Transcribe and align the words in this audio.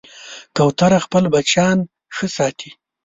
کوتره 0.55 0.99
خپل 1.05 1.23
بچیان 1.33 1.77
ښه 2.15 2.27
ساتي. 2.37 2.69